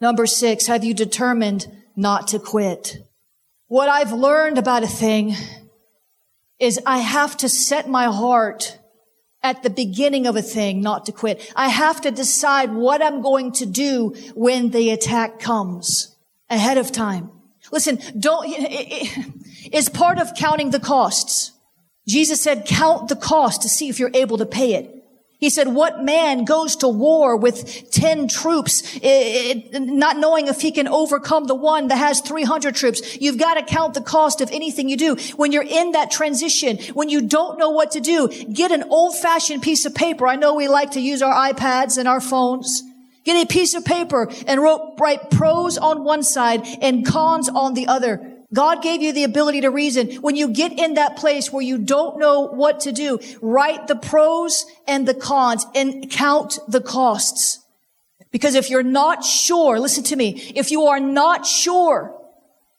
[0.01, 2.99] Number six, have you determined not to quit?
[3.67, 5.35] What I've learned about a thing
[6.59, 8.79] is I have to set my heart
[9.43, 11.53] at the beginning of a thing not to quit.
[11.57, 16.17] I have to decide what I'm going to do when the attack comes
[16.51, 17.31] ahead of time.
[17.71, 21.53] Listen, don't, it's part of counting the costs.
[22.09, 24.95] Jesus said, count the cost to see if you're able to pay it.
[25.39, 30.61] He said, what man goes to war with 10 troops, eh, eh, not knowing if
[30.61, 33.21] he can overcome the one that has 300 troops?
[33.21, 35.15] You've got to count the cost of anything you do.
[35.37, 39.17] When you're in that transition, when you don't know what to do, get an old
[39.17, 40.27] fashioned piece of paper.
[40.27, 42.83] I know we like to use our iPads and our phones.
[43.25, 47.87] Get a piece of paper and write pros on one side and cons on the
[47.87, 48.28] other.
[48.53, 50.11] God gave you the ability to reason.
[50.17, 53.97] When you get in that place where you don't know what to do, write the
[53.97, 57.59] pros and the cons and count the costs.
[58.31, 62.15] Because if you're not sure, listen to me, if you are not sure,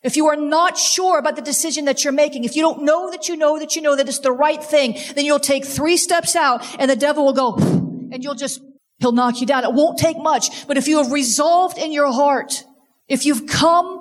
[0.02, 3.10] if you are not sure about the decision that you're making, if you don't know
[3.10, 5.96] that you know that you know that it's the right thing, then you'll take three
[5.96, 8.60] steps out and the devil will go and you'll just,
[8.98, 9.62] he'll knock you down.
[9.64, 10.66] It won't take much.
[10.66, 12.64] But if you have resolved in your heart,
[13.08, 14.00] if you've come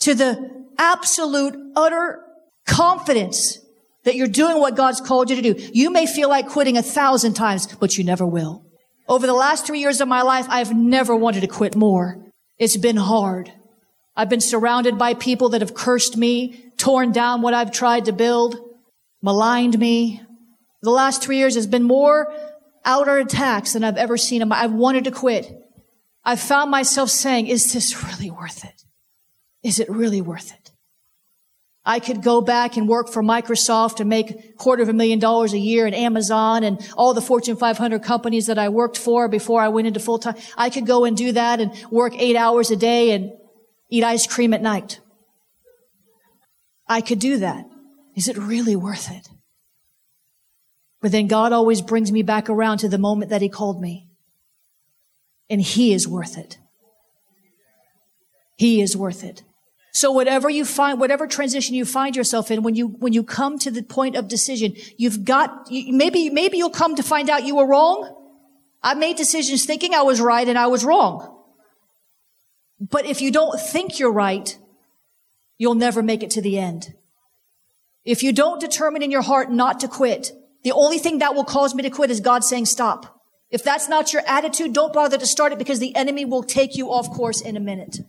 [0.00, 2.22] to the absolute, utter
[2.66, 3.58] confidence
[4.04, 5.70] that you're doing what God's called you to do.
[5.72, 8.64] You may feel like quitting a thousand times, but you never will.
[9.08, 12.18] Over the last three years of my life, I've never wanted to quit more.
[12.58, 13.52] It's been hard.
[14.16, 18.12] I've been surrounded by people that have cursed me, torn down what I've tried to
[18.12, 18.56] build,
[19.22, 20.22] maligned me.
[20.82, 22.32] The last three years has been more
[22.84, 24.50] outer attacks than I've ever seen.
[24.52, 25.52] I've wanted to quit.
[26.24, 28.82] I've found myself saying, is this really worth it?
[29.62, 30.65] Is it really worth it?
[31.88, 35.52] I could go back and work for Microsoft and make quarter of a million dollars
[35.52, 39.60] a year at Amazon and all the Fortune 500 companies that I worked for before
[39.60, 40.34] I went into full time.
[40.56, 43.30] I could go and do that and work eight hours a day and
[43.88, 44.98] eat ice cream at night.
[46.88, 47.64] I could do that.
[48.16, 49.28] Is it really worth it?
[51.00, 54.08] But then God always brings me back around to the moment that He called me.
[55.48, 56.58] And He is worth it.
[58.56, 59.44] He is worth it.
[59.96, 63.58] So whatever you find, whatever transition you find yourself in, when you, when you come
[63.60, 67.56] to the point of decision, you've got, maybe, maybe you'll come to find out you
[67.56, 68.14] were wrong.
[68.82, 71.42] I made decisions thinking I was right and I was wrong.
[72.78, 74.58] But if you don't think you're right,
[75.56, 76.92] you'll never make it to the end.
[78.04, 80.30] If you don't determine in your heart not to quit,
[80.62, 83.18] the only thing that will cause me to quit is God saying stop.
[83.48, 86.76] If that's not your attitude, don't bother to start it because the enemy will take
[86.76, 88.00] you off course in a minute.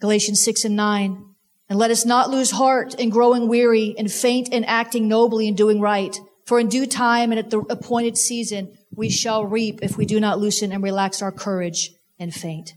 [0.00, 1.24] Galatians 6 and 9.
[1.68, 5.56] And let us not lose heart in growing weary and faint in acting nobly and
[5.56, 6.18] doing right.
[6.44, 10.18] For in due time and at the appointed season, we shall reap if we do
[10.18, 12.74] not loosen and relax our courage and faint.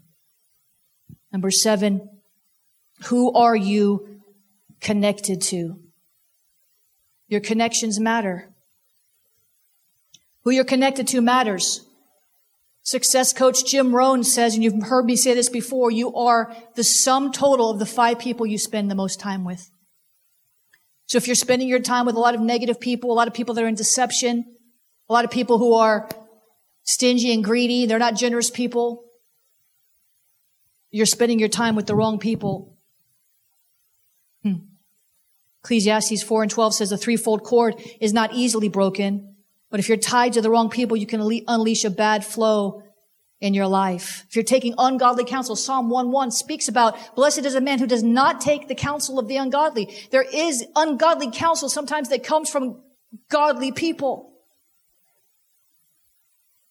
[1.31, 2.07] Number seven,
[3.05, 4.21] who are you
[4.79, 5.79] connected to?
[7.27, 8.53] Your connections matter.
[10.43, 11.83] Who you're connected to matters.
[12.83, 16.83] Success coach Jim Rohn says, and you've heard me say this before, you are the
[16.83, 19.71] sum total of the five people you spend the most time with.
[21.05, 23.33] So if you're spending your time with a lot of negative people, a lot of
[23.33, 24.45] people that are in deception,
[25.09, 26.09] a lot of people who are
[26.83, 29.05] stingy and greedy, they're not generous people,
[30.91, 32.77] you're spending your time with the wrong people.
[34.43, 34.65] Hmm.
[35.63, 39.32] Ecclesiastes 4 and 12 says a threefold cord is not easily broken,
[39.73, 42.83] but if you're tied to the wrong people, you can unleash a bad flow
[43.41, 44.23] in your life.
[44.29, 48.03] If you're taking ungodly counsel, Psalm 1-1 speaks about, blessed is a man who does
[48.03, 49.91] not take the counsel of the ungodly.
[50.11, 52.83] There is ungodly counsel sometimes that comes from
[53.31, 54.35] godly people.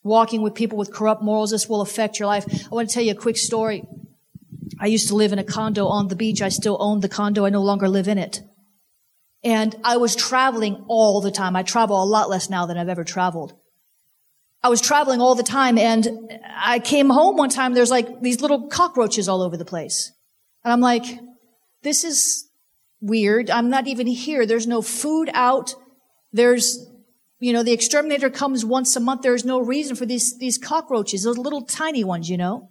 [0.05, 2.47] Walking with people with corrupt morals, this will affect your life.
[2.67, 3.83] I want to tell you a quick story.
[4.79, 6.41] I used to live in a condo on the beach.
[6.41, 7.47] I still own the condo.
[7.47, 8.43] I no longer live in it.
[9.45, 11.57] And I was traveling all the time.
[11.57, 13.55] I travel a lot less now than I've ever traveled.
[14.63, 16.07] I was traveling all the time and
[16.57, 17.75] I came home one time.
[17.75, 20.13] There's like these little cockroaches all over the place.
[20.65, 21.05] And I'm like,
[21.83, 22.49] this is
[23.01, 23.51] weird.
[23.51, 24.47] I'm not even here.
[24.47, 25.75] There's no food out.
[26.33, 26.87] There's,
[27.41, 29.23] you know, the exterminator comes once a month.
[29.23, 32.71] There's no reason for these, these cockroaches, those little tiny ones, you know.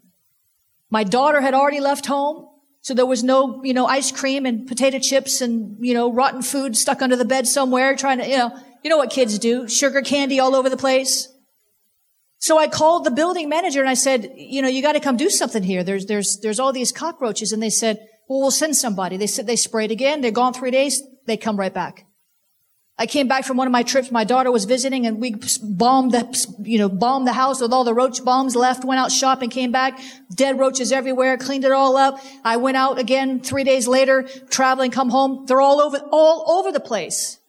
[0.89, 2.47] My daughter had already left home.
[2.81, 6.41] So there was no, you know, ice cream and potato chips and, you know, rotten
[6.41, 9.67] food stuck under the bed somewhere trying to, you know, you know what kids do.
[9.67, 11.27] Sugar candy all over the place.
[12.39, 15.15] So I called the building manager and I said, you know, you got to come
[15.15, 15.83] do something here.
[15.83, 17.51] There's, there's, there's all these cockroaches.
[17.51, 19.15] And they said, well, we'll send somebody.
[19.15, 20.21] They said they sprayed again.
[20.21, 21.03] They're gone three days.
[21.27, 22.07] They come right back.
[22.97, 24.11] I came back from one of my trips.
[24.11, 27.83] My daughter was visiting and we bombed the, you know, bombed the house with all
[27.83, 29.99] the roach bombs left, went out shopping, came back,
[30.35, 32.19] dead roaches everywhere, cleaned it all up.
[32.43, 35.45] I went out again three days later, traveling, come home.
[35.47, 37.39] They're all over, all over the place.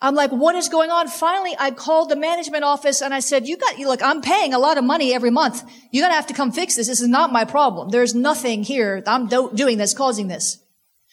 [0.00, 1.08] I'm like, what is going on?
[1.08, 4.52] Finally, I called the management office and I said, you got, you look, I'm paying
[4.52, 5.64] a lot of money every month.
[5.90, 6.86] You're going to have to come fix this.
[6.86, 7.88] This is not my problem.
[7.88, 10.62] There's nothing here I'm do- doing that's causing this.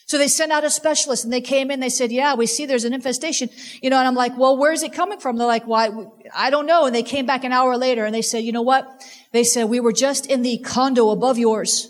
[0.06, 2.66] So they sent out a specialist and they came in, they said, yeah, we see
[2.66, 3.50] there's an infestation,
[3.82, 5.38] you know, and I'm like, well, where's it coming from?
[5.38, 5.90] They're like, why?
[6.36, 6.86] I don't know.
[6.86, 8.86] And they came back an hour later and they said, you know what?
[9.32, 11.90] They said, we were just in the condo above yours.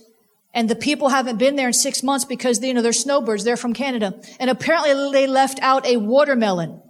[0.53, 3.43] And the people haven't been there in six months because, you know, they're snowbirds.
[3.43, 4.21] They're from Canada.
[4.39, 6.81] And apparently they left out a watermelon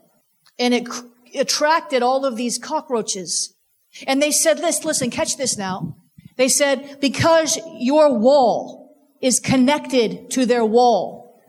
[0.60, 0.88] and it
[1.34, 3.56] attracted all of these cockroaches.
[4.06, 5.96] And they said this, listen, catch this now.
[6.36, 8.83] They said, because your wall
[9.24, 11.42] is connected to their wall.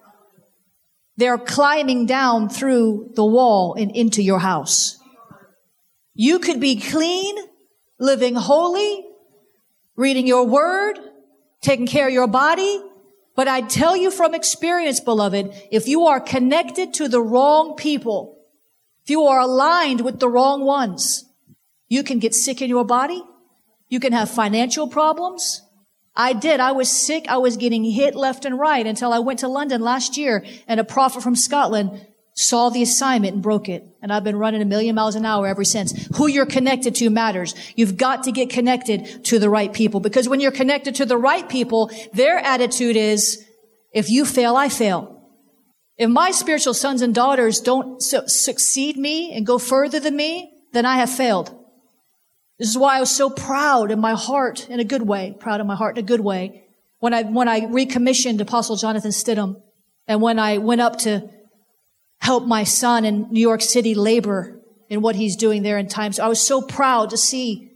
[1.16, 4.96] They're climbing down through the wall and into your house.
[6.14, 7.37] You could be clean,
[7.98, 9.04] living holy,
[9.96, 11.00] reading your word,
[11.62, 12.81] taking care of your body.
[13.35, 18.38] But I tell you from experience, beloved, if you are connected to the wrong people,
[19.02, 21.25] if you are aligned with the wrong ones,
[21.88, 23.20] you can get sick in your body.
[23.88, 25.63] You can have financial problems.
[26.17, 26.60] I did.
[26.60, 27.27] I was sick.
[27.29, 30.79] I was getting hit left and right until I went to London last year and
[30.79, 33.87] a prophet from Scotland saw the assignment and broke it.
[34.02, 36.08] And I've been running a million miles an hour ever since.
[36.17, 37.54] Who you're connected to matters.
[37.77, 41.17] You've got to get connected to the right people because when you're connected to the
[41.17, 43.44] right people, their attitude is,
[43.92, 45.10] if you fail, I fail.
[45.96, 50.52] If my spiritual sons and daughters don't su- succeed me and go further than me,
[50.73, 51.56] then I have failed.
[52.59, 55.61] This is why I was so proud in my heart, in a good way, proud
[55.61, 56.65] in my heart in a good way,
[57.00, 59.61] when I, when I recommissioned Apostle Jonathan Stidham
[60.07, 61.29] and when I went up to
[62.19, 66.19] help my son in New York City labor in what he's doing there in times.
[66.19, 67.73] I was so proud to see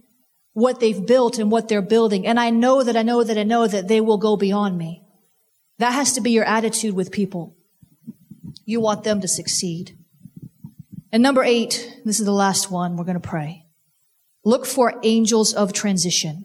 [0.53, 2.26] what they've built and what they're building.
[2.26, 5.03] And I know that I know that I know that they will go beyond me.
[5.79, 7.57] That has to be your attitude with people.
[8.64, 9.97] You want them to succeed.
[11.12, 12.97] And number eight, this is the last one.
[12.97, 13.68] We're going to pray.
[14.45, 16.45] Look for angels of transition.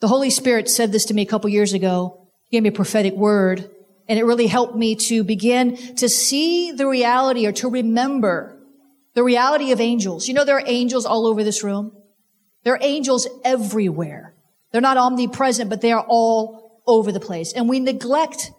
[0.00, 2.28] The Holy Spirit said this to me a couple years ago.
[2.44, 3.70] He gave me a prophetic word.
[4.08, 8.58] And it really helped me to begin to see the reality or to remember
[9.14, 10.28] the reality of angels.
[10.28, 11.92] You know, there are angels all over this room.
[12.64, 14.34] There are angels everywhere.
[14.72, 17.52] They're not omnipresent, but they are all over the place.
[17.52, 18.50] And we neglect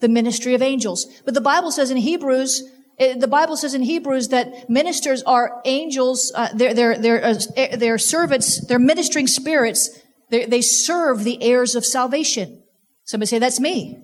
[0.00, 1.06] the ministry of angels.
[1.24, 2.62] But the Bible says in Hebrews,
[3.02, 7.34] eh, the Bible says in Hebrews that ministers are angels, uh, they're, they're, they're, uh,
[7.76, 9.98] they're servants, they're ministering spirits.
[10.30, 12.62] They're, they serve the heirs of salvation.
[13.04, 14.02] Somebody say, that's me.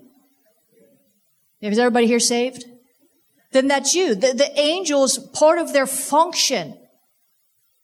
[1.61, 2.65] Is everybody here saved?
[3.51, 4.15] Then that's you.
[4.15, 6.77] The, the angels, part of their function,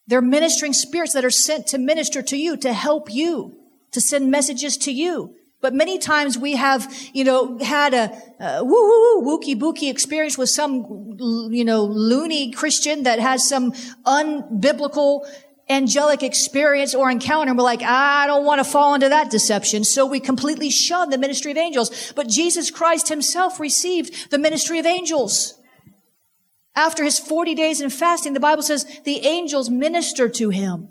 [0.07, 3.57] they're ministering spirits that are sent to minister to you, to help you,
[3.91, 5.35] to send messages to you.
[5.65, 9.89] But many times we have, you know, had a, a woo woo woo wookie bookie
[9.89, 11.17] experience with some,
[11.49, 13.71] you know, loony Christian that has some
[14.05, 15.25] unbiblical
[15.67, 17.49] angelic experience or encounter.
[17.49, 19.83] And we're like, I don't want to fall into that deception.
[19.83, 22.13] So we completely shun the ministry of angels.
[22.15, 25.59] But Jesus Christ himself received the ministry of angels.
[26.75, 30.89] After his 40 days in fasting, the Bible says the angels ministered to him.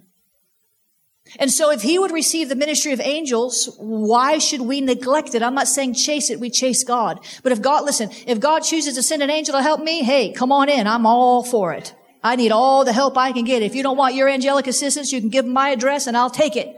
[1.38, 5.42] And so if he would receive the ministry of angels, why should we neglect it?
[5.42, 7.18] I'm not saying chase it, we chase God.
[7.42, 10.32] But if God, listen, if God chooses to send an angel to help me, hey,
[10.32, 10.86] come on in.
[10.86, 11.94] I'm all for it.
[12.22, 13.62] I need all the help I can get.
[13.62, 16.56] If you don't want your angelic assistance, you can give my address and I'll take
[16.56, 16.74] it.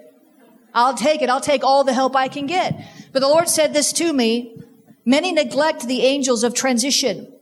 [0.74, 1.28] I'll take it.
[1.28, 2.74] I'll take all the help I can get.
[3.12, 4.61] But the Lord said this to me.
[5.05, 7.32] Many neglect the angels of transition.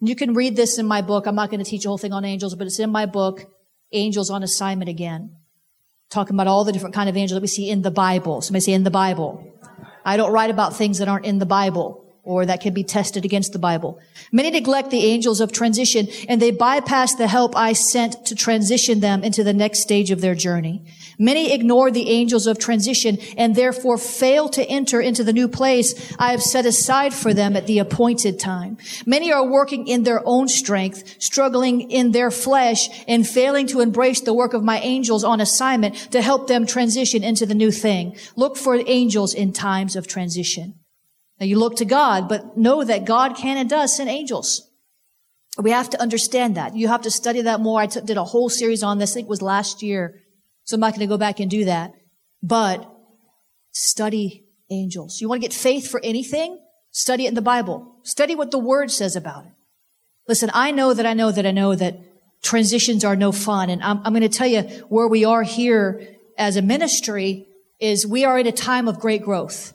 [0.00, 1.26] You can read this in my book.
[1.26, 3.44] I'm not going to teach a whole thing on angels, but it's in my book,
[3.92, 5.36] Angels on Assignment again.
[6.10, 8.40] Talking about all the different kind of angels that we see in the Bible.
[8.40, 9.52] Somebody say in the Bible.
[10.04, 13.24] I don't write about things that aren't in the Bible or that can be tested
[13.24, 14.00] against the Bible.
[14.32, 19.00] Many neglect the angels of transition and they bypass the help I sent to transition
[19.00, 20.82] them into the next stage of their journey.
[21.18, 26.14] Many ignore the angels of transition and therefore fail to enter into the new place
[26.18, 28.76] I have set aside for them at the appointed time.
[29.06, 34.20] Many are working in their own strength, struggling in their flesh and failing to embrace
[34.20, 38.16] the work of my angels on assignment to help them transition into the new thing.
[38.36, 40.74] Look for angels in times of transition.
[41.40, 44.70] Now you look to God, but know that God can and does send angels.
[45.58, 46.76] We have to understand that.
[46.76, 47.80] You have to study that more.
[47.80, 49.12] I t- did a whole series on this.
[49.12, 50.22] I think it was last year.
[50.66, 51.94] So I'm not going to go back and do that.
[52.42, 52.88] But
[53.72, 55.20] study angels.
[55.20, 56.60] You want to get faith for anything?
[56.90, 57.96] Study it in the Bible.
[58.02, 59.52] Study what the word says about it.
[60.28, 61.98] Listen, I know that I know that I know that
[62.42, 63.70] transitions are no fun.
[63.70, 67.46] And I'm, I'm going to tell you where we are here as a ministry
[67.78, 69.72] is we are in a time of great growth.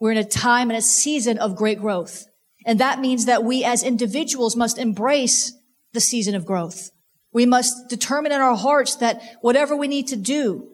[0.00, 2.26] We're in a time and a season of great growth.
[2.64, 5.52] And that means that we as individuals must embrace
[5.92, 6.90] the season of growth.
[7.36, 10.70] We must determine in our hearts that whatever we need to do,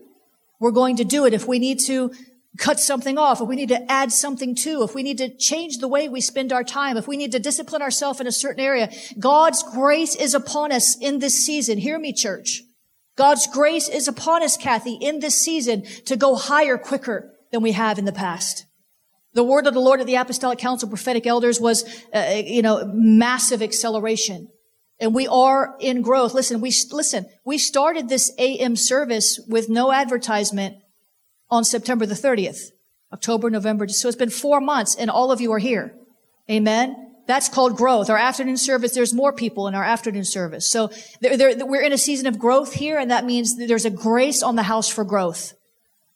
[0.60, 1.34] we're going to do it.
[1.34, 2.12] If we need to
[2.56, 5.78] cut something off, if we need to add something to, if we need to change
[5.78, 8.60] the way we spend our time, if we need to discipline ourselves in a certain
[8.60, 11.78] area, God's grace is upon us in this season.
[11.78, 12.62] Hear me, church.
[13.16, 17.72] God's grace is upon us, Kathy, in this season to go higher quicker than we
[17.72, 18.66] have in the past.
[19.34, 21.84] The word of the Lord at the Apostolic Council prophetic elders was,
[22.14, 24.46] uh, you know, massive acceleration.
[25.00, 26.34] And we are in growth.
[26.34, 30.76] Listen, we, listen, we started this AM service with no advertisement
[31.50, 32.70] on September the 30th,
[33.12, 33.88] October, November.
[33.88, 35.94] So it's been four months and all of you are here.
[36.50, 37.12] Amen.
[37.26, 38.10] That's called growth.
[38.10, 40.68] Our afternoon service, there's more people in our afternoon service.
[40.70, 40.90] So
[41.20, 44.42] they're, they're, we're in a season of growth here, and that means there's a grace
[44.42, 45.54] on the house for growth.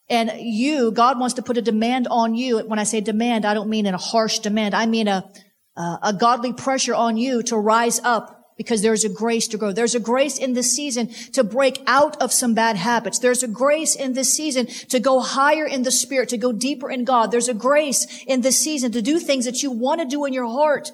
[0.09, 2.59] And you, God wants to put a demand on you.
[2.59, 4.74] When I say demand, I don't mean in a harsh demand.
[4.74, 5.31] I mean a,
[5.77, 9.72] a godly pressure on you to rise up because there's a grace to grow.
[9.72, 13.18] There's a grace in this season to break out of some bad habits.
[13.18, 16.90] There's a grace in this season to go higher in the spirit, to go deeper
[16.90, 17.30] in God.
[17.30, 20.32] There's a grace in this season to do things that you want to do in
[20.32, 20.90] your heart,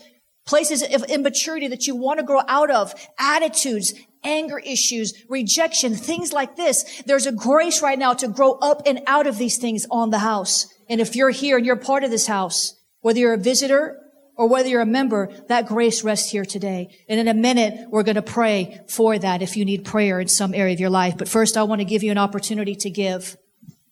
[0.46, 3.94] places of immaturity that you want to grow out of, attitudes,
[4.24, 7.02] anger issues, rejection, things like this.
[7.06, 10.18] There's a grace right now to grow up and out of these things on the
[10.18, 10.66] house.
[10.88, 14.01] And if you're here and you're part of this house, whether you're a visitor
[14.42, 16.92] or whether you're a member, that grace rests here today.
[17.08, 20.26] And in a minute, we're going to pray for that if you need prayer in
[20.26, 21.16] some area of your life.
[21.16, 23.36] But first, I want to give you an opportunity to give.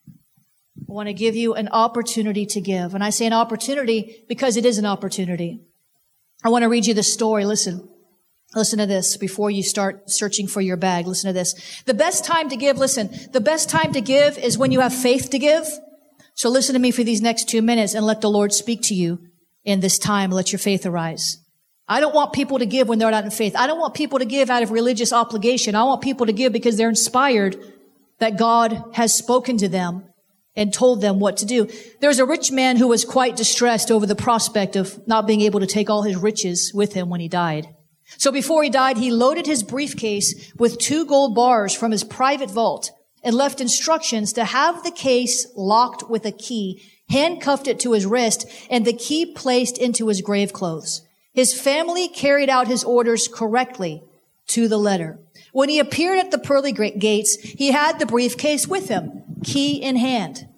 [0.08, 2.96] I want to give you an opportunity to give.
[2.96, 5.60] And I say an opportunity because it is an opportunity.
[6.42, 7.44] I want to read you the story.
[7.44, 7.88] Listen.
[8.56, 11.06] Listen to this before you start searching for your bag.
[11.06, 11.54] Listen to this.
[11.84, 14.92] The best time to give, listen, the best time to give is when you have
[14.92, 15.68] faith to give.
[16.34, 18.94] So listen to me for these next two minutes and let the Lord speak to
[18.94, 19.29] you
[19.64, 20.30] in this time.
[20.30, 21.38] Let your faith arise.
[21.88, 23.56] I don't want people to give when they're not in faith.
[23.56, 25.74] I don't want people to give out of religious obligation.
[25.74, 27.56] I want people to give because they're inspired
[28.20, 30.04] that God has spoken to them
[30.54, 31.68] and told them what to do.
[32.00, 35.60] There's a rich man who was quite distressed over the prospect of not being able
[35.60, 37.68] to take all his riches with him when he died.
[38.18, 42.50] So before he died, he loaded his briefcase with two gold bars from his private
[42.50, 42.90] vault
[43.22, 48.06] and left instructions to have the case locked with a key, handcuffed it to his
[48.06, 51.02] wrist, and the key placed into his grave clothes.
[51.32, 54.02] His family carried out his orders correctly
[54.48, 55.18] to the letter.
[55.52, 59.96] When he appeared at the pearly gates, he had the briefcase with him, key in
[59.96, 60.48] hand.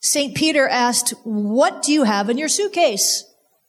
[0.00, 0.34] St.
[0.34, 3.24] Peter asked, what do you have in your suitcase?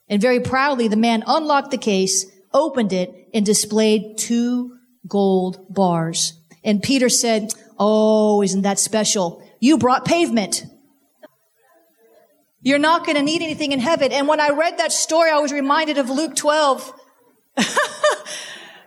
[0.08, 4.78] And very proudly, the man unlocked the case, opened it, and displayed two
[5.08, 6.34] gold bars.
[6.64, 9.44] And Peter said, Oh, isn't that special?
[9.60, 10.66] You brought pavement.
[12.62, 14.12] You're not going to need anything in heaven.
[14.12, 16.94] And when I read that story, I was reminded of Luke 12.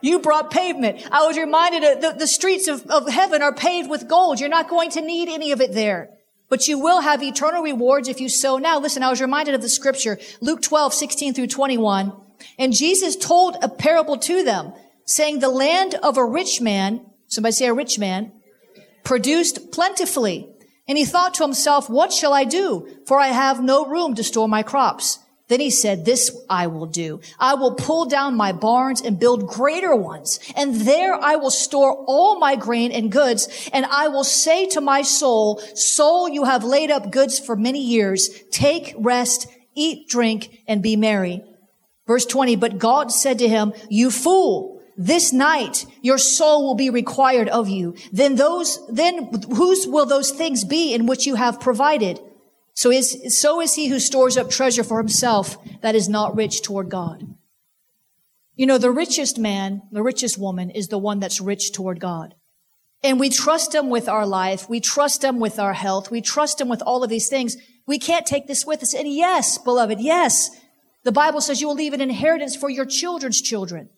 [0.00, 1.06] you brought pavement.
[1.10, 4.38] I was reminded of the, the streets of, of heaven are paved with gold.
[4.38, 6.10] You're not going to need any of it there.
[6.48, 8.78] But you will have eternal rewards if you sow now.
[8.78, 12.12] Listen, I was reminded of the scripture, Luke 12, 16 through 21.
[12.58, 14.72] And Jesus told a parable to them,
[15.04, 18.32] saying, the land of a rich man, somebody say a rich man,
[19.02, 20.53] produced plentifully.
[20.86, 22.86] And he thought to himself, what shall I do?
[23.06, 25.18] For I have no room to store my crops.
[25.48, 27.20] Then he said, this I will do.
[27.38, 30.40] I will pull down my barns and build greater ones.
[30.56, 33.68] And there I will store all my grain and goods.
[33.72, 37.80] And I will say to my soul, soul, you have laid up goods for many
[37.80, 38.30] years.
[38.50, 41.42] Take rest, eat, drink, and be merry.
[42.06, 46.90] Verse 20, but God said to him, you fool, this night your soul will be
[46.90, 47.94] required of you.
[48.12, 52.20] Then those, then whose will those things be in which you have provided?
[52.74, 56.62] So is, so is he who stores up treasure for himself that is not rich
[56.62, 57.24] toward God.
[58.56, 62.34] You know, the richest man, the richest woman is the one that's rich toward God.
[63.02, 64.68] And we trust him with our life.
[64.68, 66.10] We trust him with our health.
[66.10, 67.56] We trust him with all of these things.
[67.86, 68.94] We can't take this with us.
[68.94, 70.50] And yes, beloved, yes,
[71.02, 73.90] the Bible says you will leave an inheritance for your children's children.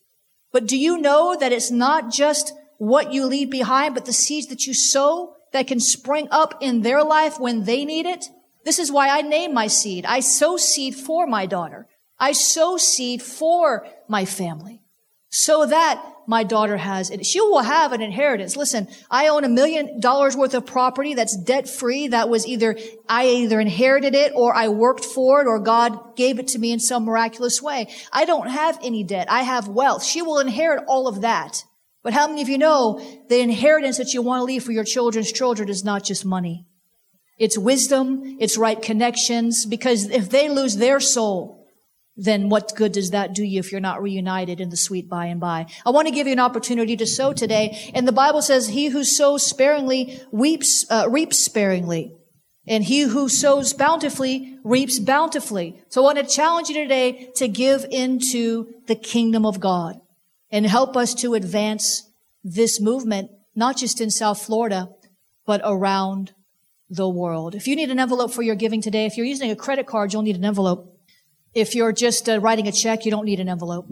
[0.53, 4.47] But do you know that it's not just what you leave behind, but the seeds
[4.49, 8.27] that you sow that can spring up in their life when they need it?
[8.65, 10.05] This is why I name my seed.
[10.07, 11.87] I sow seed for my daughter.
[12.19, 14.83] I sow seed for my family
[15.29, 17.25] so that my daughter has it.
[17.25, 18.57] She will have an inheritance.
[18.57, 22.09] Listen, I own a million dollars worth of property that's debt free.
[22.09, 22.77] That was either,
[23.09, 26.73] I either inherited it or I worked for it or God gave it to me
[26.73, 27.89] in some miraculous way.
[28.13, 29.31] I don't have any debt.
[29.31, 30.05] I have wealth.
[30.05, 31.65] She will inherit all of that.
[32.03, 34.85] But how many of you know the inheritance that you want to leave for your
[34.85, 36.67] children's children is not just money?
[37.39, 38.37] It's wisdom.
[38.41, 41.66] It's right connections because if they lose their soul,
[42.17, 45.27] then what good does that do you if you're not reunited in the sweet by
[45.27, 45.67] and by?
[45.85, 47.91] I want to give you an opportunity to sow today.
[47.95, 52.15] And the Bible says, he who sows sparingly weeps, uh, reaps sparingly.
[52.67, 55.81] And he who sows bountifully reaps bountifully.
[55.89, 60.01] So I want to challenge you today to give into the kingdom of God
[60.51, 62.11] and help us to advance
[62.43, 64.89] this movement, not just in South Florida,
[65.45, 66.33] but around
[66.89, 67.55] the world.
[67.55, 70.13] If you need an envelope for your giving today, if you're using a credit card,
[70.13, 70.96] you'll need an envelope.
[71.57, 73.87] If you're just uh, writing a check, you don't need an envelope.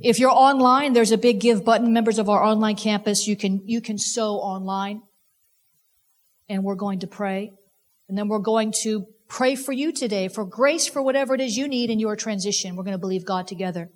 [0.00, 1.92] If you're online, there's a big give button.
[1.92, 5.02] Members of our online campus, you can, you can sow online.
[6.48, 7.52] And we're going to pray.
[8.08, 11.54] And then we're going to pray for you today for grace for whatever it is
[11.54, 12.76] you need in your transition.
[12.76, 13.90] We're going to believe God together.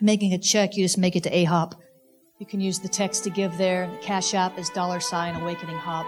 [0.00, 1.72] Making a check, you just make it to AHOP.
[2.38, 3.90] You can use the text to give there.
[3.90, 6.06] The cash app is dollar sign awakening hop.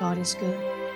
[0.00, 0.95] God is good.